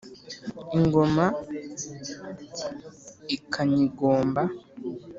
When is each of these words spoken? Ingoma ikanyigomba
Ingoma 0.77 1.25
ikanyigomba 3.35 4.41